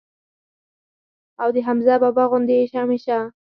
او 1.41 1.49
د 1.55 1.57
حمزه 1.67 1.95
بابا 2.03 2.23
غوندي 2.29 2.55
ئې 2.59 2.67
هميشه 2.81 3.19